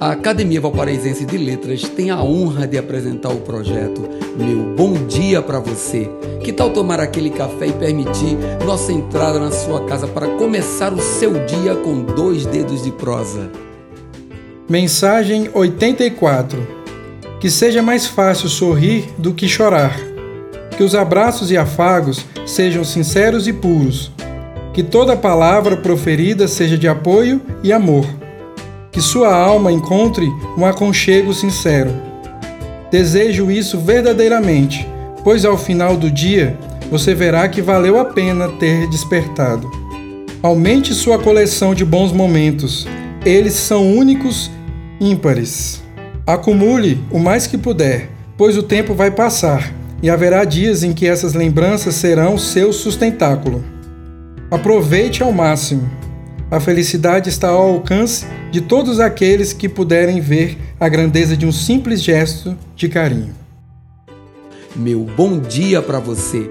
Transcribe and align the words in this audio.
A 0.00 0.12
Academia 0.12 0.60
Valparaísense 0.60 1.24
de 1.26 1.36
Letras 1.36 1.82
tem 1.82 2.12
a 2.12 2.22
honra 2.22 2.68
de 2.68 2.78
apresentar 2.78 3.30
o 3.30 3.40
projeto 3.40 4.08
Meu 4.36 4.76
Bom 4.76 4.92
Dia 5.08 5.42
para 5.42 5.58
Você. 5.58 6.08
Que 6.40 6.52
tal 6.52 6.70
tomar 6.70 7.00
aquele 7.00 7.30
café 7.30 7.66
e 7.66 7.72
permitir 7.72 8.38
nossa 8.64 8.92
entrada 8.92 9.40
na 9.40 9.50
sua 9.50 9.84
casa 9.86 10.06
para 10.06 10.28
começar 10.36 10.92
o 10.92 11.00
seu 11.00 11.44
dia 11.46 11.74
com 11.74 12.02
dois 12.02 12.46
dedos 12.46 12.84
de 12.84 12.92
prosa? 12.92 13.50
Mensagem 14.68 15.50
84 15.52 16.64
Que 17.40 17.50
seja 17.50 17.82
mais 17.82 18.06
fácil 18.06 18.48
sorrir 18.48 19.08
do 19.18 19.34
que 19.34 19.48
chorar. 19.48 19.98
Que 20.76 20.84
os 20.84 20.94
abraços 20.94 21.50
e 21.50 21.56
afagos 21.56 22.24
sejam 22.46 22.84
sinceros 22.84 23.48
e 23.48 23.52
puros. 23.52 24.12
Que 24.72 24.84
toda 24.84 25.16
palavra 25.16 25.76
proferida 25.76 26.46
seja 26.46 26.78
de 26.78 26.86
apoio 26.86 27.40
e 27.64 27.72
amor 27.72 28.17
que 28.90 29.00
sua 29.00 29.34
alma 29.34 29.70
encontre 29.70 30.26
um 30.56 30.64
aconchego 30.64 31.32
sincero. 31.32 31.90
Desejo 32.90 33.50
isso 33.50 33.78
verdadeiramente, 33.78 34.88
pois 35.22 35.44
ao 35.44 35.58
final 35.58 35.96
do 35.96 36.10
dia 36.10 36.56
você 36.90 37.14
verá 37.14 37.48
que 37.48 37.60
valeu 37.60 37.98
a 37.98 38.04
pena 38.04 38.48
ter 38.48 38.88
despertado. 38.88 39.70
Aumente 40.42 40.94
sua 40.94 41.18
coleção 41.18 41.74
de 41.74 41.84
bons 41.84 42.12
momentos, 42.12 42.86
eles 43.24 43.54
são 43.54 43.94
únicos, 43.94 44.50
ímpares. 45.00 45.82
Acumule 46.26 47.02
o 47.10 47.18
mais 47.18 47.46
que 47.46 47.58
puder, 47.58 48.10
pois 48.36 48.56
o 48.56 48.62
tempo 48.62 48.94
vai 48.94 49.10
passar 49.10 49.72
e 50.02 50.08
haverá 50.08 50.44
dias 50.44 50.82
em 50.82 50.92
que 50.92 51.06
essas 51.06 51.34
lembranças 51.34 51.94
serão 51.94 52.38
seu 52.38 52.72
sustentáculo. 52.72 53.64
Aproveite 54.50 55.22
ao 55.22 55.32
máximo. 55.32 55.90
A 56.50 56.58
felicidade 56.58 57.28
está 57.28 57.48
ao 57.48 57.68
alcance 57.68 58.26
de 58.50 58.62
todos 58.62 59.00
aqueles 59.00 59.52
que 59.52 59.68
puderem 59.68 60.18
ver 60.18 60.56
a 60.80 60.88
grandeza 60.88 61.36
de 61.36 61.44
um 61.44 61.52
simples 61.52 62.02
gesto 62.02 62.56
de 62.74 62.88
carinho. 62.88 63.34
Meu 64.74 65.00
bom 65.00 65.38
dia 65.38 65.82
para 65.82 65.98
você 65.98 66.50